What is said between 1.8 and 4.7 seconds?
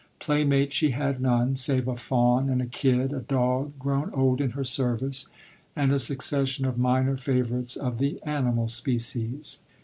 a fawn and a kid, a dog grown old in her